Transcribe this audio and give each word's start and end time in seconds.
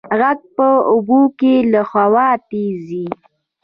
غږ 0.19 0.39
په 0.55 0.67
اوبو 0.91 1.21
کې 1.39 1.53
له 1.71 1.81
هوا 1.91 2.27
تېز 2.49 2.75
ځي. 2.89 3.05